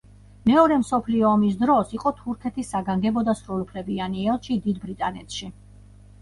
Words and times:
მეორე 0.51 0.77
მსოფლიო 0.83 1.27
ომის 1.31 1.59
დროს 1.59 1.93
იყო 1.97 2.11
თურქეთის 2.21 2.71
საგანგებო 2.77 3.23
და 3.29 3.37
სრულუფლებიანი 3.41 4.27
ელჩი 4.33 4.59
დიდ 4.65 4.83
ბრიტანეთში. 4.89 5.53